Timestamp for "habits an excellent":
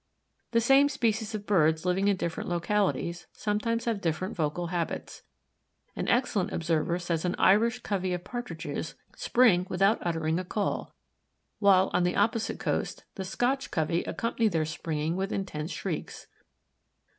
4.73-6.51